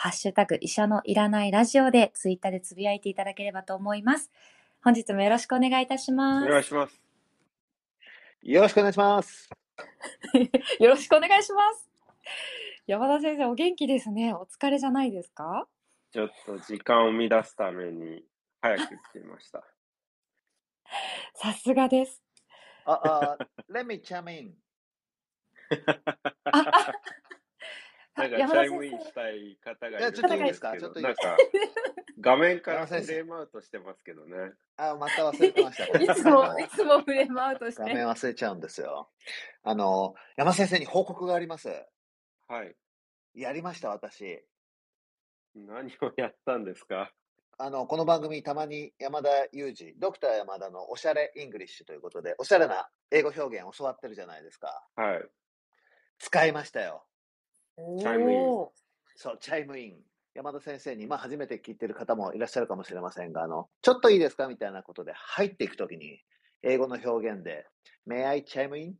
[0.00, 4.30] ハッシュタグ医者のいらないラジオでツイッターでつぶやいていただければと思います
[4.84, 7.00] 本日もよろしくお願いいたしまおす願いします
[8.42, 9.50] よろしくお願いします。
[10.78, 11.90] よろしくお願いします。
[12.86, 14.32] 山田先生、お元気ですね。
[14.32, 15.66] お疲れじゃないですか？
[16.12, 18.24] ちょっと時間を乱すために
[18.62, 19.64] 早く来ていました
[21.34, 22.22] さすがです。
[22.84, 24.54] あ、あ、let me chime in.
[26.44, 26.92] あ、あ
[28.18, 30.72] なんか chime in したい方がいるちょっといいんですか？
[30.72, 31.42] けどちょっといいですなんか？
[32.20, 34.36] 画面からフレームアウトしてますけどね
[34.76, 35.84] あ、また忘れてました。
[35.98, 37.82] いつも、いつもフレームアウトして。
[37.82, 39.08] 画面忘れちゃうんですよ。
[39.62, 41.68] あの、山先生に報告があります。
[42.48, 42.74] はい
[43.34, 44.42] やりました、私。
[45.54, 47.12] 何をやったんですか？
[47.60, 54.84] あの、この番組、たまに山田裕二、ドクター山田のおしゃれ English ということで、おしゃれな英語表現を教わってるじゃないですか。
[54.96, 55.20] はい
[56.20, 57.04] 使いましたよ。
[57.98, 58.40] チチャイムイン。
[59.14, 59.96] そう、チャイムイン。
[60.34, 66.20] 山田先生に、まあ、初めて聞いてる方もいらっしゃるかもしれませんが、あの、ちょっといいですかみたいなことで入っていくときに、
[66.62, 67.66] 英語の表現で、
[68.08, 68.92] May I chime in?
[68.92, 68.94] っ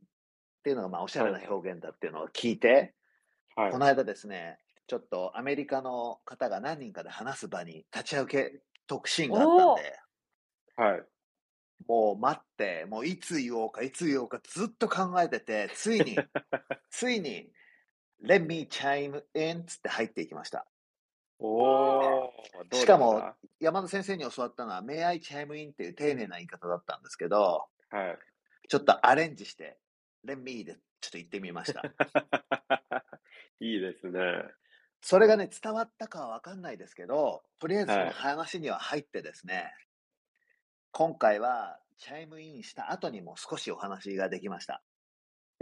[0.63, 2.93] ていうのが、まあ、おしゃれな表現だっていうのを聞いて、
[3.55, 3.71] はい。
[3.71, 9.99] この間ですね、ちょっとアメリカの方が何人かで話す場に立ち会うけ特シーンがあったんで、
[10.75, 11.01] はい。
[11.87, 16.17] もう待って、もういつ言おうか、いつ言おうかずっと考えてて、ついに、
[16.89, 17.51] ついに、
[18.23, 20.65] Let me chime in つって入っていきました。
[21.39, 22.33] おお
[22.73, 28.19] しかも山田先生に教わったのは、May I chime in っていう丁寧な言い方だったんですけど、はい
[28.67, 29.79] ちょっとアレンジして、
[30.23, 31.81] Let me でちょっと言ってみました。
[33.59, 34.19] いいですね
[35.01, 39.73] それがね、伝わったかはわかんないですけど、とりあえずそのはい話には入ってですね、
[40.91, 44.83] 今回はチャイムインした後にも少しお話ができました。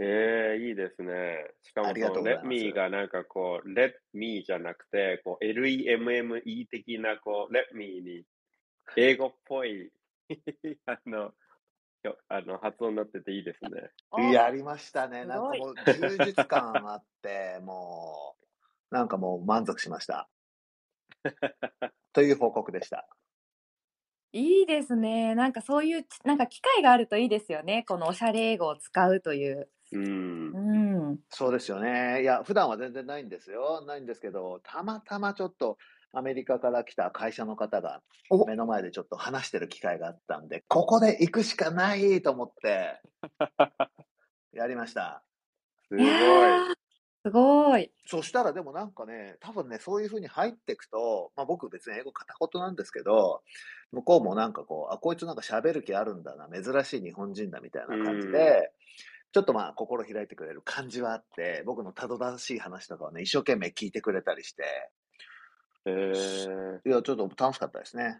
[0.00, 1.50] ええいいですね。
[1.62, 8.24] しかもありがとうございます Let me がなんかこう、Let me じゃなくて、こう、LEMME 的なこう、Let me に、
[8.96, 9.90] 英語っぽい、
[10.86, 11.32] あの、
[12.04, 14.32] よあの発音になってていいですね。
[14.32, 15.24] やりましたね。
[15.24, 18.36] なんかもう充実感あって、 も
[18.90, 20.28] う、なんかもう満足しました。
[22.12, 23.08] という報告でした。
[24.32, 25.34] いいですね。
[25.34, 27.84] なんかそういう、なんか機会があるといいですよね。
[27.88, 29.68] このおしゃれ英語を使うという。
[29.92, 29.98] う
[30.52, 30.58] ん
[31.10, 31.12] う。
[31.12, 31.18] ん。
[31.30, 32.22] そうですよね。
[32.22, 33.82] いや、普段は全然ないんですよ。
[33.86, 35.78] ないんですけど、たまたまちょっと
[36.12, 43.00] アメリカから来た会社の方がお目の前でちょっと話してる機会があったんで、ここで行くしかないと思って、
[44.52, 45.22] やりました。
[45.88, 46.62] すごい。
[47.24, 47.90] すごい。
[48.06, 53.42] そしたらでもなんかね、多分ね、そういう風に入っていくと、まあ僕別に英語片言なんですけど、
[53.92, 58.70] 向こうもなんかこう、あ、こいつなんか喋る気あるんだな、珍しい日本人だみたいな感じで、
[59.32, 64.90] ちょっとまあ心開いてくれる感じはあって、僕のたどたどしい話とかをね、一生懸命聞いてくれたりして、
[65.84, 68.18] えー、いや、ちょっと楽しかったですね。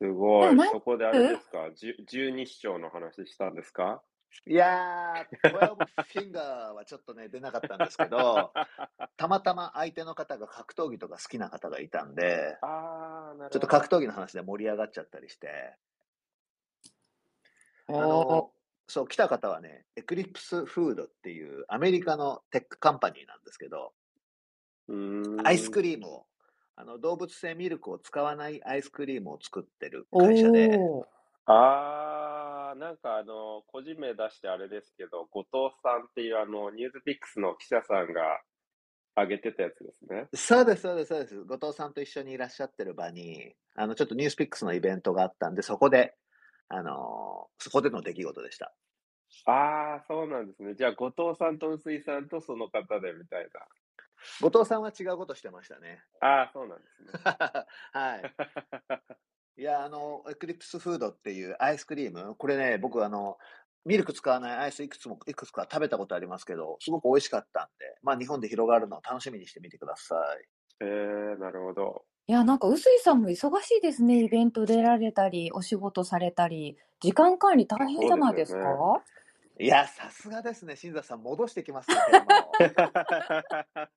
[0.00, 0.56] すごい。
[0.70, 4.02] そこであれですか、十二指腸の話したんですか？
[4.44, 8.52] いやー、12フィンガーはちょっとね、出なかったんですけど、
[9.16, 12.70] たまたま相手の方が格闘技とか好きな方がいたんで、ああ、
[13.28, 13.50] なるほど。
[13.50, 15.76] ちょっと格闘技の話で盛り上がっちゃったりして、
[17.88, 18.52] あおの、
[18.88, 23.92] そう、来た方はね、 Eclipse Foods っていうアメリカの tech company なんですけど、
[25.44, 26.26] アイスクリームを、
[26.76, 30.78] あの動物性ミルクを使わないアイスクリームを作ってるお会社で、
[31.46, 38.40] あー、なんかあの、個人名出してあれですけど、後藤さんっていうあの、 NewsPicksの記者さんが
[39.16, 40.28] 上げてたやつですね。
[40.34, 41.44] そうです、そうです、そうです。
[41.44, 46.14] 後藤さんと一緒にいらっしゃってる場に、あの、ちょっと NewsPicksのイベントがあったんで、そこで、
[46.68, 48.74] あのそこでの出来事でした。
[49.44, 50.74] あー、そうなんですね。
[50.74, 53.48] じゃあ、後藤さんと臼井さんとその方でみたい
[54.40, 56.02] 後藤さんは違うことしてましたね。
[56.20, 56.42] な。
[56.42, 57.10] あー、そうなんですね。
[57.92, 58.34] はい。
[59.60, 63.38] いや、あの、エクリプスフードっていうアイスクリーム、これね、僕、あの、
[63.84, 70.48] ミルク使わないアイスいくつも、いくつか食べたことありますけど、すごく美味しかったんで、まあ、日本で広がるのを楽しみにしてみてください。
[70.80, 72.04] えー、なるほど。
[72.28, 74.24] いや、なんか、臼井さんも忙しいですね。
[74.24, 79.02] イベント出られたり、お仕事されたり、時間管理大変じゃないですそうですか
[79.58, 81.96] いや、さすがですね、新座さん、戻してきますね、
[82.58, 82.74] テー
[83.76, 83.88] マを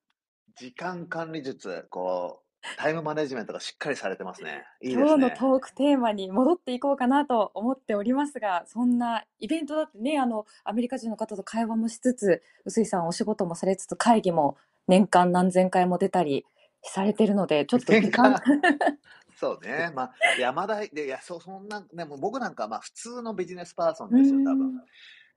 [0.56, 2.42] 時間管理術、こ
[2.76, 4.64] タイムマネジメントがしっかりされてますね。
[4.80, 5.36] いいです今日のね。
[5.36, 14.56] トークテーマに戻っていこうかなと思っておりますが、そんなイベントだってね、あの、アメリカ人の方と会話もしつつ、臼井さんお仕事もされつつ、会議も
[14.86, 16.44] 年間何千回も出たり
[16.82, 18.36] されてるので、 ちょっと時間、
[19.36, 19.90] そうね。
[19.96, 24.84] まあ、山田、で、いや、そう、そんな、でも僕なんか、まあ、普通のビジネスパーソンですよ、多分。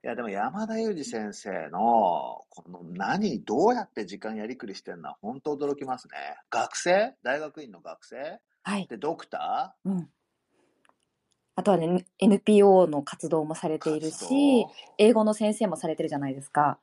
[0.06, 6.18] いや、でも山田裕二先生の、この何、どうやって時間やりくりしてるのは本当驚きますね。
[6.50, 7.16] 学生？
[7.24, 8.42] 大学院の学生？
[8.64, 8.88] はい。
[8.88, 10.10] で、ドクタうん。
[11.56, 16.80] あとはね、NPO の活動もされーている活し動、英語の先生もされてるじゃないですか。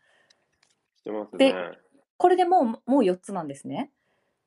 [0.97, 1.79] してますでね。
[2.17, 3.91] これでもう、もう4つなんですね。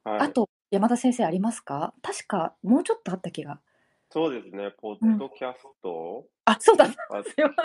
[0.04, 0.20] はい。
[0.20, 1.94] あと、山田先生ありますか？
[2.02, 3.62] 確か、もうちょっとあった気が。
[4.10, 6.86] そうですね、ポッドキャスト、あ、そうだ。
[6.92, 7.24] すあいま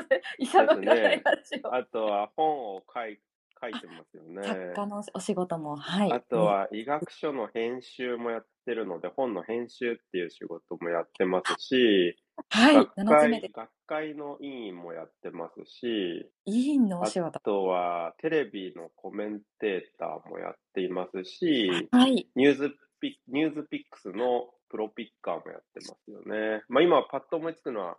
[0.09, 0.21] せん。
[0.39, 1.75] 医者の占いラジオ。
[1.75, 3.19] あとは本を書い
[3.61, 4.43] 書いてますよね。
[4.45, 6.13] 作家のお仕事も、はい。
[6.13, 12.17] あとは医学書の編集もやってるので、本の編集っていう仕事もやってますし、
[12.49, 17.41] はい、学7つ目で会、学会の委員もやってますし、委員のおあ仕事。
[17.41, 22.29] とはテレビのコメンテーターもやっていますし、はい。
[22.35, 26.63] ニュースピニュースピックスのプロピッカーもやってますよね。
[26.69, 27.97] まあ今パッと思いつくのは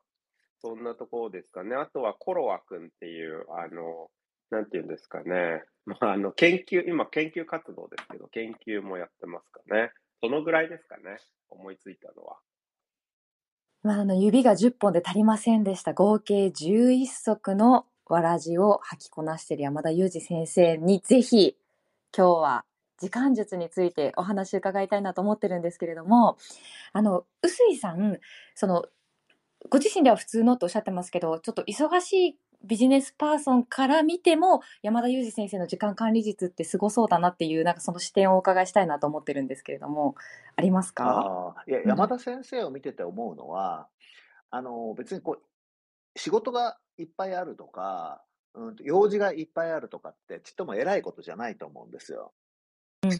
[0.61, 1.75] そんなところですかね。
[1.75, 4.09] あとはコロワ君っていう、あの、
[4.51, 5.63] なんていうんですかね。
[5.85, 9.91] まああの、研究、今研究活動ですけど、研究もやってますかね。
[10.21, 11.17] そのぐらいですかね。
[11.49, 12.37] 思いついたのは。
[13.81, 15.93] まあ、あの指が10本で足りませんでした。
[15.93, 21.55] 合計11足のわらじを履きこなしている山田裕二先生にぜひ
[22.15, 22.65] 今日は
[22.99, 26.37] 時間術についてお話伺いたいなと思ってるんですけれども、
[26.91, 28.19] あの、臼井さん、
[28.55, 28.85] その、
[29.69, 40.15] ご自身では普通のとおっしゃってますけど、ちょっと忙しいビジネスパーソンから見ても、山田裕二先生の時間管理術ってすごそうだなっていう、なんかその視点をお伺いしたいなと思ってるんですけれども、
[40.55, 41.55] ありますか？
[41.67, 43.87] いや、うん山田先生を見てて思うのは、
[44.51, 48.23] あの、別にこう、仕事がいっぱいあるとか、
[48.53, 52.33] うんと、用事がいっぱいあるとかって、ちっとも偉いことじゃないと思うんですよ。
[53.03, 53.19] うんうん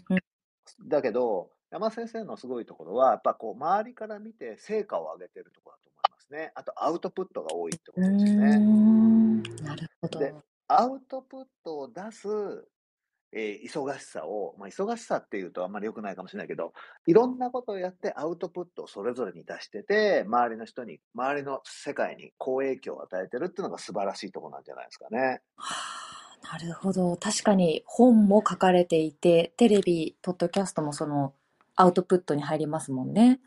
[0.88, 6.52] だけど、山田先生のすごいところは、やっぱこう、周りから見て成果を上げてるところだと思いますね。
[6.54, 9.19] あと、アウトプットが多いってことですよね。
[9.40, 10.20] んなるほど。
[10.20, 10.34] で
[10.68, 12.28] アウトプットを出す、
[13.32, 16.74] えー忙しさを、まあ、忙しさっていうとあんまり良くないかもしれないけど、
[17.08, 25.42] いろんなことをやってアウトプットをそれぞれに出してて、周りの人に、周りの世界に好影響を与えてるっていうのが素晴らしいところなんじゃないですかね。
[25.58, 25.76] は
[26.44, 27.18] あ、なるほど。
[27.18, 31.34] 確かに本も書かれていて、テレビ、ポッドキャストもその
[31.76, 33.40] アウトプットに入りますもんね。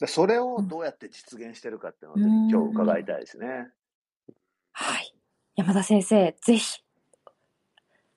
[0.00, 3.68] でそれをどうやって実現してるかっていうのをぜひ今日伺いたいですね。
[4.78, 5.14] はい。
[5.54, 6.82] 山田先生、ぜひ、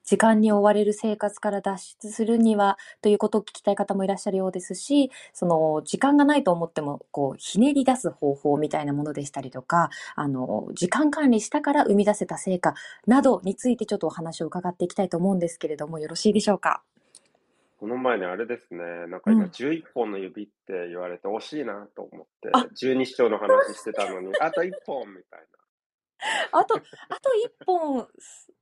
[0.04, 12.74] 時間に追われる生活から脱出するにはということを聞きたい方もいらっしゃるようですし、その時間がないと思っても、こう、ひねり出す方法みたいなものでしたりとか、あの、時間管理したから生み出せた成果
[13.06, 16.82] などについてちょっとお話を伺っていきたいと思うんですけれども、よろしいでしょうか？
[17.78, 25.40] この前ね、あれですね、なんか今、うん11本の指って言われて惜しいなと思ってあ、十二指腸の話してたのに、あと1本みたい
[26.52, 28.08] あと、あと一本、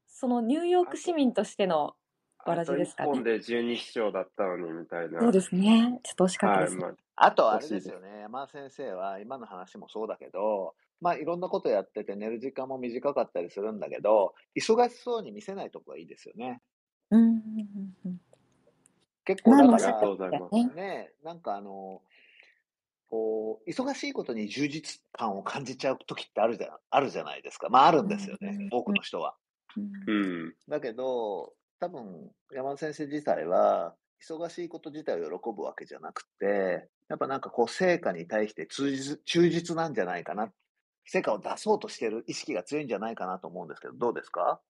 [0.06, 1.96] そのニューヨーク市民としての
[2.44, 5.20] わ1らじですかね本で十二指腸だったのにみたいな。
[5.20, 6.00] そうですね。
[6.02, 6.76] ちょっと惜しかったはい、です。
[6.78, 16.60] まあ、あとあれですよね、山田先生は今の話もそうだけど、まあいろんなことやってて寝る時間も短かったりするんだけど、忙しそうに見せないとこがいいですよね。
[17.10, 18.20] うんうんうんうん
[19.24, 20.54] 結構だか何の仕ありがとうら、ございます。
[20.54, 20.74] ね。
[20.74, 22.00] ね、なんかあの、
[23.08, 27.68] こう、忙しいことに充実感を感じちゃう時ってあるじゃん、あるじゃないですか。
[27.70, 29.36] まああるんですよね、うん多くの人は。
[29.76, 30.54] うんうん。
[30.68, 40.52] だけど、多分、山田先生自体は、忙しいこと自体を喜ぶわけじゃなくて、やっぱなんかこう、成果に対して忠実忠実なんじゃないかな。
[41.06, 44.60] 成果を出そうとしてる意識が強いんじゃないかなと思うんですけど、どうですか？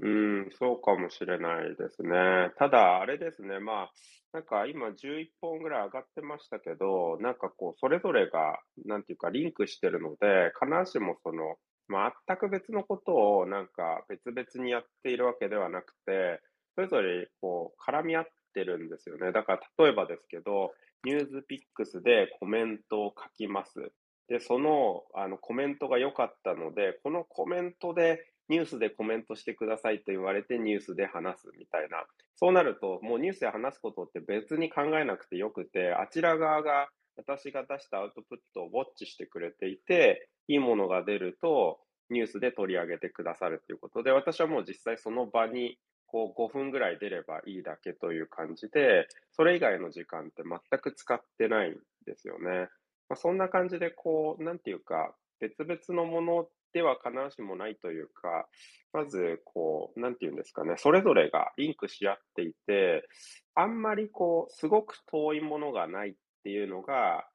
[0.00, 2.52] うん、そうかもしれないですね。
[2.56, 3.92] ただ、あれですね、まあ、
[4.32, 11.56] なんか今11本ぐらい上がってましたけど、なんかこう、それぞれが、なんていうか、リンクしてるので、必ずしもその、
[11.88, 16.40] まあ、全く別のことをなんか別々にやっているわけではなくて、
[16.74, 19.32] それぞれこう、絡み合ってるんですよね。
[19.32, 20.72] だから、例えばですけど、
[21.04, 23.90] ニュースピックスでコメントを書きます。
[24.28, 32.04] で、その、あの、コメントが良かったので、このコメントで、ニュースでコメントしてくださいと言われてニュースで話すみたいな。
[32.36, 51.74] そうなると、もうニュースで話すことって別に考えなくてよくて、あちら側が私が出したアウトプットをウォッチしてくれていて、いいものが出ると、ニュースで取り上げてくださるということで、私はもう実際その場にこう5分ぐらい出ればいいだけという感じで、それ以外の時間って全く使ってないん
[52.06, 52.68] ですよね。
[53.08, 58.48] まあ、そんな感じで、こう、なんていうか、別々のものでは必ずしもないというか、
[58.92, 63.08] まず、こう、なんていうんですかね、それぞれがリンクし合っていて、
[63.54, 67.26] あんまりこう、すごく遠いものがないっていうのが、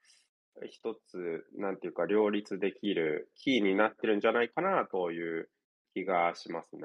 [0.69, 5.49] 一つ、なんていうか、両立できるキーになってるんじゃないかなという
[5.93, 6.83] 気がしますね。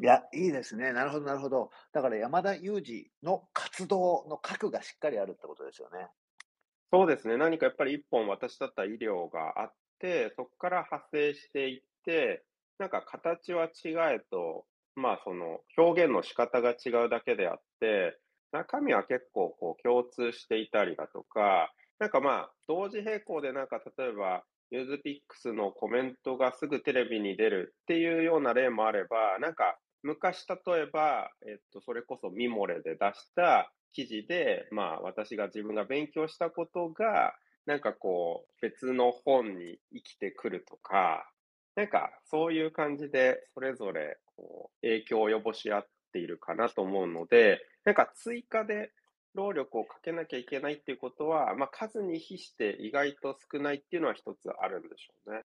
[0.00, 0.92] いや、いいですね。
[0.92, 1.70] なるほど、なるほど。
[1.92, 6.08] だから山田裕二の活動の核がしっかりあるってことですよね。
[6.92, 7.36] そうですね。
[7.38, 9.81] 何かやっぱり一本私だった医療があって、
[10.36, 12.44] そこから派生していって、
[12.78, 14.64] なんか形は違えと、
[14.96, 18.18] まあその表現の仕方が違うだけであって、
[18.52, 37.34] 中身は結構こう共通していたりだとか、なんかまあ同時並行でなんか例えばニュースピックスのコメントがすぐテレビに出るっていうような例もあれば、なんか昔例えば、えっと、それこそミモレで出した記事で、まあ私が自分が勉強したことが、
[37.66, 41.30] なんかこう別の本に生きてくるとか、
[41.76, 48.92] なんかそういう感じでそれぞれこう影響を及ぼし合っているかなと思うので、なんか追加で
[49.34, 55.42] 労力をかけなきゃいけないっていうことは、まあ、数に比して意外と少ないっていうのは一つあるんでしょうね。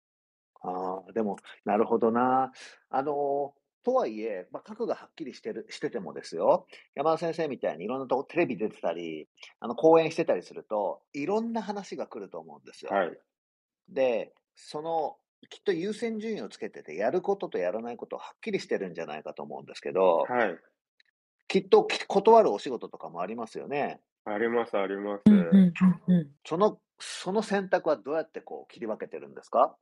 [0.63, 2.53] ああ、でも、なるほどな。
[2.91, 9.29] あの、とはいえ、まあ、核がはっきりしてる、しててもですよ、山田先生みたいにいろんなとこ、テレビ出てたり、
[9.61, 12.91] あの、講演してたりすると、いろんな話が来ると思うんですよ。
[12.91, 13.21] はい。
[13.89, 15.19] で、その、
[15.49, 20.59] きっと優先順位をつけてて、やることとやらないことはっきりしてるんじゃないかと思うんですけど、はい。
[21.49, 24.01] きっとき断るお仕事とかもありますよね。
[24.25, 25.25] あります、あります。
[26.45, 29.77] その、その選択はどうやってこう切り分けてるんですか？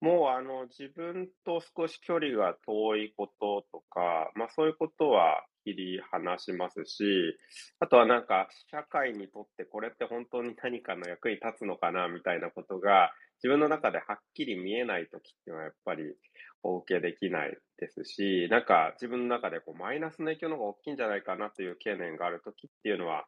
[0.00, 7.04] もうあの自分と少し距離が遠いこととか、まあそういうことは切り離しますし、
[7.80, 16.02] あとはなんか社会にとってこれって本当に何かの役に立つのかなみたいなことが自分の中ではっきり見えないときっていうのはやっぱり
[16.62, 23.24] お受けできないですし、なんか自分の中でこうマイナスの影響の方が大きいんじゃないかなという懸念があるときっていうのは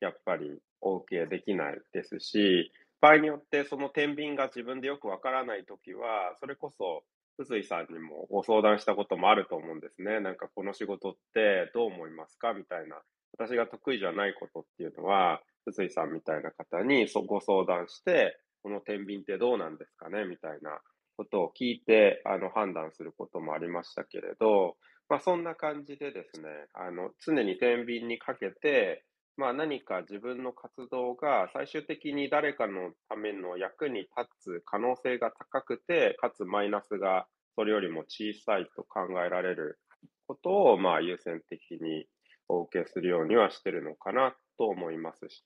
[0.00, 2.72] やっぱりお受けできないですし、
[3.04, 7.04] 場合によってその天秤が自分でよくわからないときは、それこそ、
[7.36, 10.20] 臼井さんにもご相談したこともあると思うんですね。
[10.20, 12.54] なんかこの仕事ってどう思いますか？
[12.54, 12.96] みたいな。
[13.36, 20.24] 私が得意じゃないことっていうのは、臼井さんみたいな方にご相談して、この天秤ってどうなんですかね？
[20.24, 20.78] みたいな
[21.18, 24.76] ことを聞いて、あの、判断することもありましたけれど、
[25.10, 29.04] まあそんな感じでですね、あの、常に天秤にかけて、
[29.36, 34.10] まあ、何か自分の活動が最終的に誰かのための役に立
[34.40, 37.26] つ可能性が高くて、かつマイナスが
[37.56, 39.78] それよりも小さいと考えられる
[40.26, 42.06] ことを、まあ、優先的に
[42.48, 45.42] お受けするようにはしてるのかなと思いますし、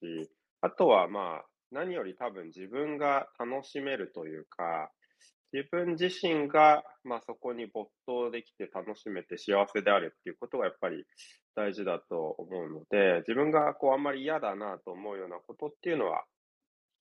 [0.61, 4.91] あとはまあ、何より多分自分が楽しめるというか、
[5.53, 11.05] 自分自身が、まあ、そこに没頭できて楽しめて幸せであるっていうことがやっぱり
[11.59, 16.25] 大事だと思うので、自分がこうあんまり嫌だなと思うようなことっていうのは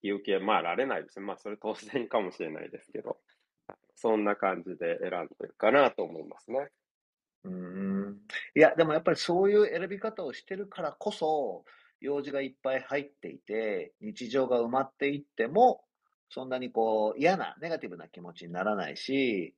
[0.02, 1.26] 引き受けまあられないですね。
[1.28, 3.18] まあそれ当然かもしれないですけど、
[3.96, 6.70] そんな感じで選んでるかなと思いますね。
[7.44, 8.20] うん。
[8.56, 11.64] いや、でもやっぱりそういう選び方をしてるからこそ、
[12.00, 15.84] 用事がいっぱい入っていて、日常が埋まっていっても、
[16.30, 19.56] そんなにこう嫌な、ネガティブな気持ちにならないし、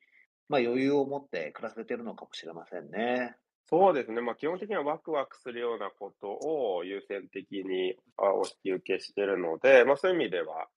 [0.49, 3.37] まあ余裕を持って暮らせてるのかもしれませんね。
[3.69, 4.21] そうですね。
[4.21, 10.67] まあ基本的にはワクワクするようなことを優先的にお引き受けしてるので、まあそういう意味では、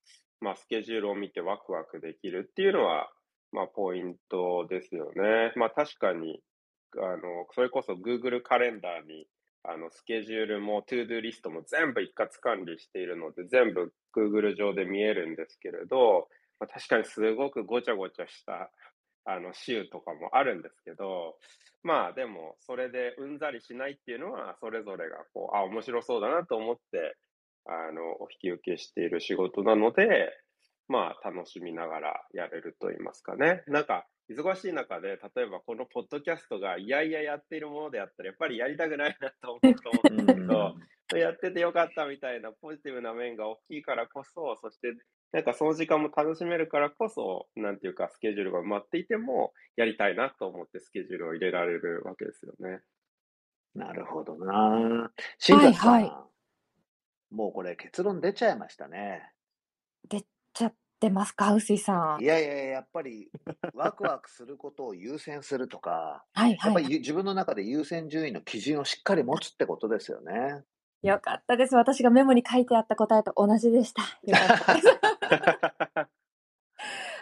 [0.41, 3.11] まあスケジュールを見てワクワクできるっていうのは、
[3.51, 5.53] まあポイントですよね。
[5.57, 6.43] まあ確かに、
[6.99, 9.27] あの、それこそ Google カレンダーに、
[9.65, 16.29] あの、スケジュールも To-Do リストも全部一括管理しているので、全部 Google 上で見えるんですけれど、
[16.61, 18.71] まあ、確かにすごくごちゃごちゃした、
[19.25, 21.37] あの、週とかもあるんですけど、
[21.83, 27.17] まあでも、それでうんざりしないっていうのは、それぞれがこう、あ、面白そうだなと思って、
[27.67, 30.31] あの、お引き受けしている仕事なので、
[30.89, 33.63] まあ楽しみながらやれると言いますかね。
[33.67, 40.75] なんか、忙しい中で、例えばこのポッドキャストがいやいややっているものであったら、やっぱりやりたくないなと思うと思うんですけど、
[41.19, 44.93] やっててよかったみたいなポジティブな面が大きいからこそ、そして
[45.33, 52.83] なんかその時間も楽しめるからこそ、なんていうかスケジュールが埋まっていても、やりたいなと思ってスケジュールを入れられるわけですよね。
[53.75, 55.11] なるほどな。
[55.39, 56.29] 新崎さん、はいは
[57.31, 59.33] もうこれ結論出ちゃいましたね。
[60.09, 60.75] 出ちゃっ
[61.07, 62.23] ってますか、臼井さん。
[62.23, 63.33] いやいやいや、やっぱり
[63.73, 66.89] ワクワクすることを優先するとか、はいやっぱはい。
[66.89, 70.63] り自分の中で優先順位の基準をしっかり持つってことですよね。
[71.03, 71.75] よかったです。
[71.75, 74.03] 私がメモに書いてあった答えと同じでした。
[74.23, 74.89] よかったです。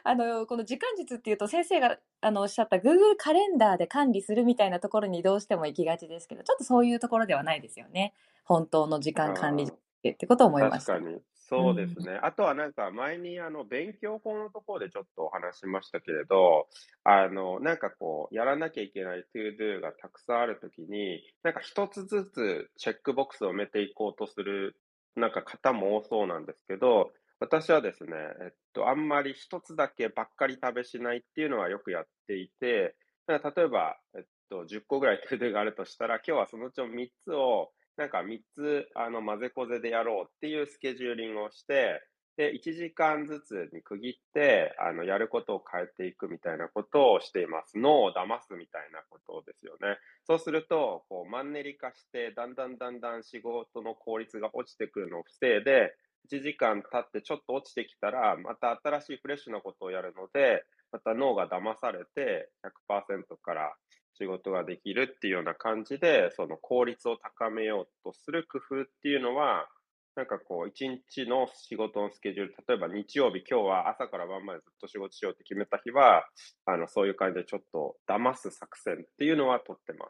[0.03, 8.15] あの、この時間術っていうと先生があのおっしゃった Google カレンダーで管理するみたいなところにどうしても行きがちですけど、ちょっとそういうところではないですよね。
[8.45, 10.95] 本当の時間管理術ってってことを思いました。
[10.95, 11.23] 確かに。
[11.51, 12.17] そうですね。
[12.23, 16.69] あとはなんか前にあの勉強法のところでちょっとお話しましたけれど、
[17.03, 24.77] あの、なんかこう、やらなきゃいけない to do がたくさんあるときに、なんか一つずつチェックボックスを埋めていこうとする、
[25.17, 32.95] なんか方も多そうなんですけど、私はですね、えっと、あんまり一つだけばっかり食べしないっていうのはよくやっていて、
[33.27, 42.03] だから例えば、えっと、10個ぐらい to do があるとしたら、今日はそのうちの3つをなんか3つ、あの、混ぜこぜでやろうっていうスケジューリングをして、
[42.37, 47.79] で、1時間ずつに区切って、あの、やることを変えていくみたいなことをしています。
[47.79, 49.99] 脳を騙すみたいなことですよね。
[50.25, 55.95] そうすると、こう、マンネリ化して、だんだんだんだん仕事の効率が落ちてくるのを防いで、
[56.25, 63.77] 1時間経ってちょっと落ちてきたら、また新しいフレッシュなことをやるので、また脳が騙されて100%から
[64.21, 69.67] 仕事ができるっていうような感じで、その効率を高めようとする工夫っていうのは、
[70.15, 76.27] なんかこう、一日の仕事のスケジュール、例えば日曜日、今日は朝から晩までずっと仕事しようって決めた日は、
[76.67, 80.07] あの、そういう感じでちょっと騙す作戦っていうのは取ってま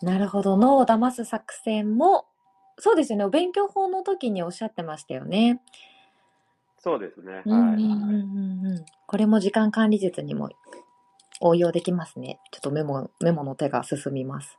[0.00, 0.04] す。
[0.04, 0.56] なるほど。
[0.56, 2.26] 脳を騙す作戦も、
[2.78, 3.24] そうですよね。
[3.24, 5.60] お勉強法の時におっしゃってましたよね。
[6.78, 7.42] そうですね。
[7.46, 8.84] はい。
[9.06, 10.50] これも時間管理術にも
[11.44, 12.40] 応用できますね。
[12.50, 14.58] ちょっとメモ、メモの手が進みます。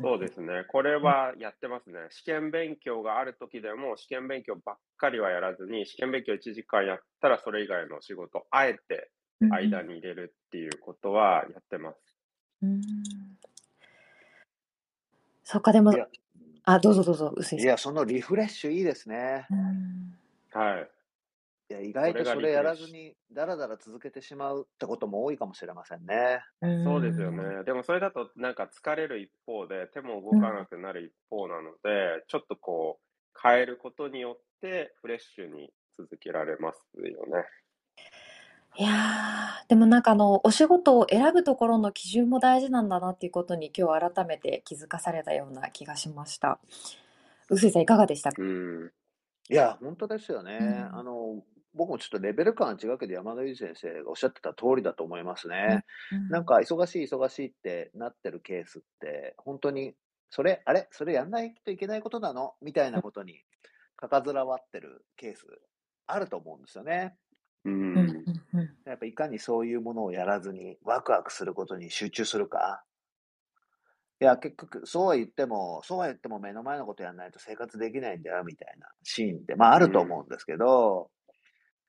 [0.00, 0.64] そうですね。
[0.68, 1.98] これはやってますね。
[2.10, 11.96] 試験勉強がある時でも、試験勉強ばっかりはやらずに、試験勉強1時間やったら、それ以外の仕事、あえて間に入れるっていうことはやってます。
[12.62, 12.80] うん
[15.42, 15.92] そっか、でも
[16.64, 19.46] あ、どうぞどうぞ、うすいや、そのリフレッシュいいですね。
[19.50, 20.14] うん
[20.52, 20.90] はい。
[21.70, 26.40] いや、意外とそれやらずに、だらだら続けてしまうってことも多いかもしれませんね。
[26.84, 27.62] そうですよね。
[27.64, 37.44] でもそれだとなんか疲れる一方で手も動かなくなる一方なので、ちょっとこう変えることによってフレッシュに続けられますよね。
[38.76, 46.58] いやー、でもなんかあの、お仕事を選ぶところの基準も大事なんだなっていうことに今日改めて気づかされたような気がしました。
[47.50, 48.40] うすいさんいかがでしたか？
[48.40, 48.92] うん。
[49.50, 50.56] いや、本当ですよね。
[50.60, 51.42] うんあの、
[51.74, 55.84] 僕もちょっとレベル感は違うけど、山田裕二先生がおっしゃってた通りだと思いますね。
[56.28, 59.94] なんか、忙しい忙しいってなってるケースって、本当に、
[60.30, 60.88] それ、あれ？
[60.92, 62.54] それやんないといけないことなの？
[62.62, 63.42] みたいなことに、
[63.96, 65.46] かかずらわってるケース、
[66.06, 67.16] あると思うんですよね。
[67.64, 68.24] ううんうんん。
[68.54, 72.84] うんやっぱいかにそういうものをやらずに、ワクワクすることに集中するか。
[74.20, 81.10] いや、結局、そうは言っても、そうは言っても目の前のことやらないと生活できないんだよ、みたいなシーンって、まああると思うんですけど、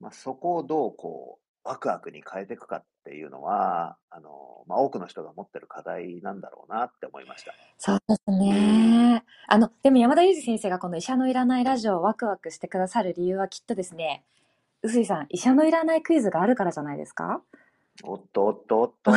[0.02, 7.54] まあそこをどうこう、ワクワクに変えていくかっていうのは、あの、まあ多くの人が持ってる課題なんだろうなって思いました。
[7.78, 9.24] そうですね。
[9.48, 14.24] あの、でも山田裕二先生がこの医者のいらないラジオをワクワクしてくださる理由はきっとですね、
[14.82, 17.44] うすいさん、医者のいらないクイズがあるからじゃないですか？
[18.04, 19.12] おっとおっとおっと。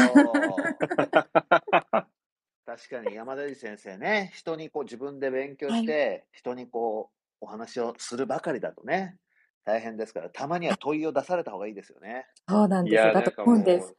[2.66, 9.16] 確かに山田裕二先生ね、人にこう自分で勉強して、人にこうお話をするばかりだとね、
[9.64, 12.26] 大変ですから、たまには問いを出された方がいいですよね。
[12.48, 13.12] そうなんですよ。
[13.12, 13.96] だと思うんですう。、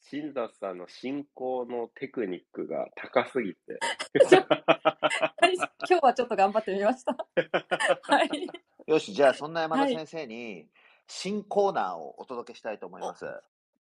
[0.00, 3.78] 新田さんの進行のテクニックが高すぎて。
[4.26, 7.12] はい、今日はちょっと頑張ってみました。
[8.02, 8.48] はい。
[8.86, 10.68] よし、じゃあそんな山田はい先生に
[11.06, 13.26] 新コーナーをお届けしたいと思います。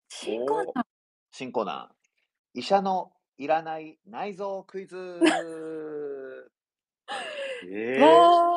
[0.10, 0.86] 新コーナー。
[1.32, 2.60] 新コーナー。
[2.60, 5.20] 医者のいらない内臓クイズ。
[7.70, 8.57] えー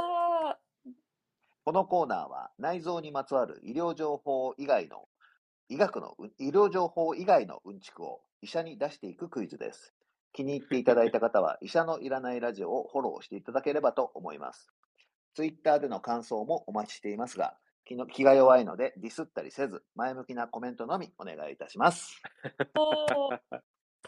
[1.65, 5.09] このコーナーは内臓にまつわる医療情報以外の
[5.69, 9.93] 医学の医療情報以外のうんちくを医者に出していくクイズです。
[10.33, 14.69] 気に入っていただいた方は医者のいらないラジオをフォローしていただければと思います。
[15.35, 22.21] ツイッターでの感想もお待ちしていますが、気の気が弱いのでディスったりせず、前向きなコメントのみお願いいたします。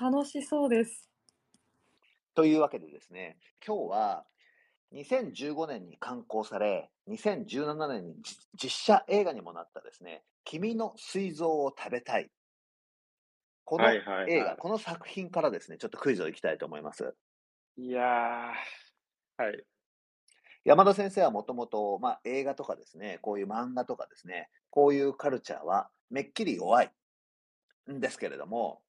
[0.01, 1.09] 楽しそうです。
[2.35, 4.25] というわけでですね、今日は
[4.95, 12.31] 2015年に刊行され、2017年に実実写映画にもなったですね、君の膵臓を食べたい。
[13.65, 17.15] この映画、はいはいはいこの作品からですね、ちょっとクイズをいきたいと思います。
[17.77, 19.65] いやー、はい。
[20.65, 26.91] 山田先生はもともと、まあ、映画とかですね、こういう漫画とかですね、こういうカルチャーはめっきり弱い
[27.91, 28.81] んですけれども、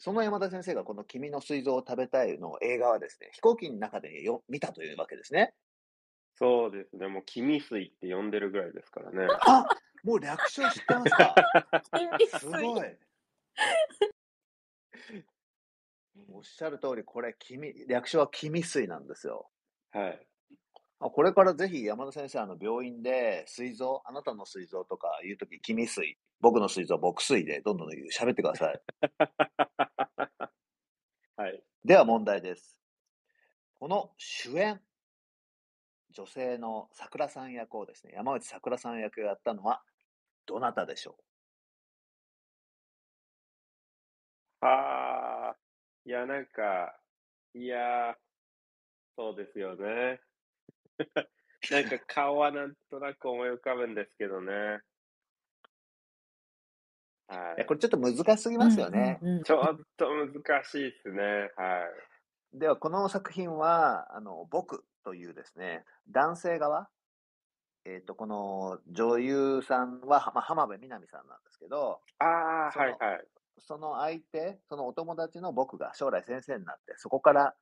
[0.00, 5.52] その山田先生がこの君の膵臓を食べたいの映画はですね、飛行機の中でよ見たというわけですね。
[6.36, 7.06] そうですね。
[7.06, 9.28] もう、君水って呼んでるぐらいですからね。
[9.42, 9.66] あ
[10.02, 11.34] もう略称知ってますか？
[12.38, 12.96] す君ごい。
[16.32, 19.50] おっしゃる通り、これ、君、略称は君水なんですよ。
[19.90, 20.26] はい。
[21.00, 28.80] あこれからぜひ山田先生、あの病院で、膵臓、あなたの膵臓とか言うとき、君水、僕の膵臓、僕水でどんどん喋ってください。
[31.36, 31.62] はい。
[31.84, 32.78] では問題です。
[33.78, 34.80] この主演、
[36.10, 39.82] 女性の桜さん役をですね、山内桜さん役をやったのは、
[40.46, 41.16] どなたでしょ
[44.60, 45.56] はあ、
[46.04, 46.98] いや、なんか、
[47.54, 48.14] いやー、
[49.16, 50.20] そうですよね。
[51.70, 54.80] なんか顔はなんとなく思い浮かぶんですけどね。
[57.30, 59.18] はういやこれちょっと難しすぎますよね。
[59.22, 59.44] うんうんうんい。
[59.44, 61.22] ちょっと難しいですね。
[61.56, 61.80] は
[62.52, 62.58] い。
[62.58, 66.88] では、この作品は、あの、僕というですね、男性側、
[67.84, 73.24] えっ、と、この女優さんは、まあ、浜辺美波さんなんですけど、ああ、そのはいはい。
[73.58, 77.54] その相手、そのお友達の僕が将来先生になって、そこから、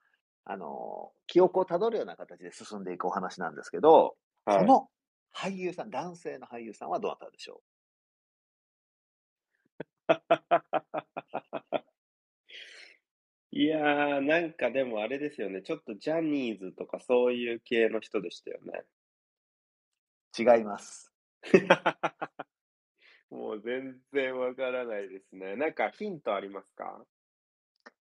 [0.44, 4.88] あの、記憶をたどるような形で進んでいくお話なんですけど、はい、その
[5.37, 7.61] 俳優さん、男性の俳優さんはどなたでしょ
[13.51, 15.61] いやー、なんかでもあれですよね。
[15.62, 18.85] ちょっとジャニーズとかそういう系の人でしたよね。
[20.38, 21.12] う違います。
[23.31, 25.57] もう全然わからないですね。
[25.57, 27.07] なんかヒントありますか？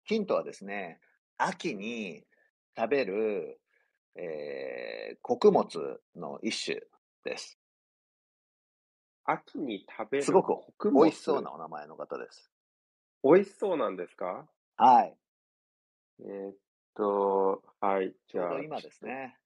[0.06, 1.00] ヒントはですね、
[1.38, 2.26] 秋に
[2.76, 3.62] 食べる、
[4.16, 6.82] えー穀物の一種
[7.24, 7.60] です。
[9.30, 12.50] 秋に食べるすごく美味しそうなお名前の方です。
[13.24, 14.48] 美味しそうなんですか？
[14.78, 15.18] はい。
[16.22, 16.56] えーっ
[16.96, 18.16] と、はい。
[18.28, 19.38] ちょうじゃあ、ど今ですね。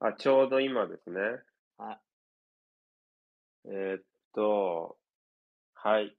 [0.00, 1.20] あ、ちょうど今ですね。
[1.78, 2.00] はい。
[3.66, 4.02] えーっ
[4.34, 4.98] と、
[5.74, 6.16] はい。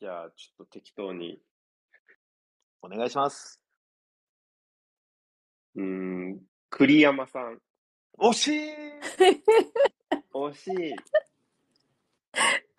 [0.00, 1.40] じゃあ、ちょっと適当に。
[2.82, 3.60] お願いします。
[5.74, 6.40] うーん、
[6.70, 7.60] 栗山さん。
[8.18, 8.70] 惜しい
[10.32, 10.94] 惜しい。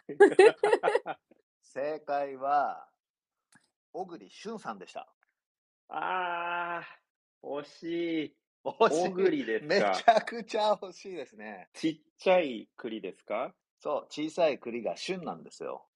[1.61, 2.89] 正解は、
[3.91, 5.13] 小栗旬さんでした。
[5.89, 8.35] あー、惜しい。
[8.63, 10.15] 小栗ですめちか。
[10.15, 11.69] ゃくちゃ惜しいですね。
[11.73, 13.55] ちっちゃい栗ですか？
[13.79, 15.87] そう、小さい栗が旬なんですよ。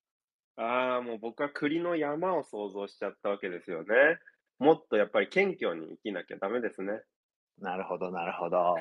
[0.56, 4.20] ああ、もう僕は栗の山を想像しちゃったわけですよね。
[4.60, 7.02] もっとやっぱり謙虚に生きなきゃダメですね。
[7.60, 8.76] なるほど、なるほど。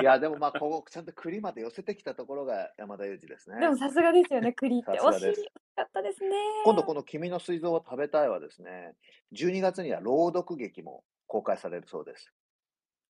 [0.00, 3.60] いや、でもまあ、ここ、ちゃんと栗まで寄せてきたところが山田裕二ですね。
[3.60, 4.92] でもさすがですよね、栗って。
[4.98, 6.36] 惜しかったですね。
[6.64, 8.96] 今度この君の膵臓を食べたいはですね、
[9.32, 12.32] 12月には朗読劇も公開されるそうです。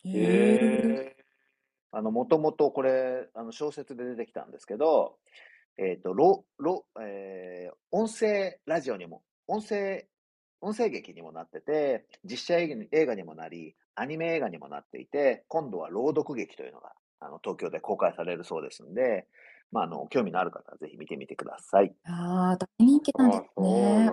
[0.05, 1.17] へへえ。
[1.17, 1.25] え。
[1.91, 5.19] あの、もともとこれ、あの、小説で出てきたんですけど、
[5.79, 10.07] えっ、と、ろ、ろ、えー音声ラジオにも、音声、
[10.61, 19.27] 音声劇にもなってて、実写映画にもなり、アニメ映画にもなっていて、今度は朗読劇というのが、あの、東京で公開されるそうですんで、
[19.73, 21.93] まあ、あの、興味のある方はぜひ見てみてください。
[22.05, 24.11] ああ、大人気なんであすね。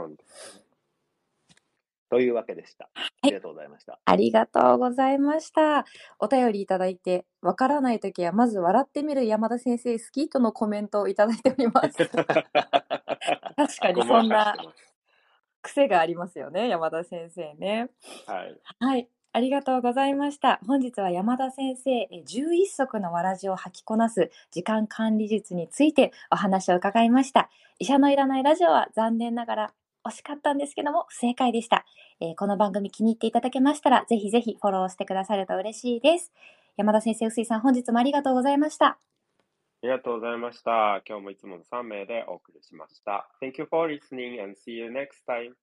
[2.10, 2.90] というわけでした。
[2.96, 4.00] ありがとうございました。
[4.06, 5.86] ありがとうございました。
[6.20, 11.98] お便りいただいて、わからないときは、まず笑ってみる山田先生好きとのコメントをいただいております。
[12.08, 12.26] 確
[13.78, 14.56] かにそんな
[15.62, 17.90] 癖がありますよね、山田先生ね。
[18.28, 18.62] はい。
[18.80, 19.10] はい。
[19.36, 20.62] ありがとうございました。
[20.66, 27.50] 本日は山田先生、え11足のわらじを履きこなす時間管理術についてお話を伺いました。
[27.78, 29.74] 医者のいらないラジオは残念ながら
[30.06, 31.86] 惜しかったんですけども、不正解でした。
[32.22, 36.32] えーこの番組気に入っていただけましたら、ぜひぜひフォローしてくださると嬉しいです。
[36.78, 38.86] 山田先生、臼井さん、本日もありがとうございました。
[38.86, 38.98] あ
[39.84, 41.02] りがとうございました。
[41.06, 43.30] 今日もいつもの3名でお送りしました。
[43.42, 45.56] Thank you for listening and see you next time.